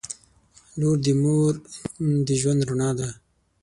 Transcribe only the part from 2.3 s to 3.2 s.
ژوند رڼا ده.